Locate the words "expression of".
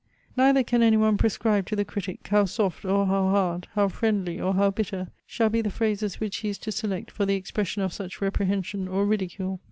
7.35-7.93